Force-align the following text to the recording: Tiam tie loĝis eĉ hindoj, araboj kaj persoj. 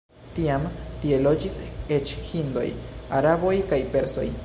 Tiam 0.37 0.63
tie 1.03 1.19
loĝis 1.27 1.59
eĉ 1.99 2.17
hindoj, 2.31 2.67
araboj 3.21 3.57
kaj 3.73 3.85
persoj. 3.97 4.31